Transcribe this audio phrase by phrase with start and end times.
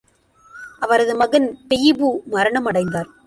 [0.79, 3.11] அவரது மகன் பெயிபு மரணமடைந்தார்!